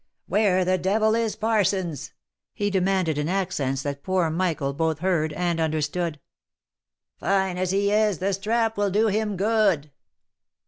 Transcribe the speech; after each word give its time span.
"Where 0.25 0.65
the 0.65 0.79
devil 0.79 1.13
is 1.13 1.35
Parsons?" 1.35 2.13
he 2.55 2.71
demanded 2.71 3.19
in 3.19 3.29
accents 3.29 3.83
that 3.83 4.01
poor 4.01 4.31
Michael 4.31 4.73
both 4.73 4.97
heard 4.97 5.31
and 5.33 5.59
understood." 5.59 6.19
Fine 7.19 7.59
as 7.59 7.69
he 7.69 7.91
is, 7.91 8.17
the 8.17 8.33
strap 8.33 8.77
will 8.77 8.89
do 8.89 9.09
him 9.09 9.37
good." 9.37 9.91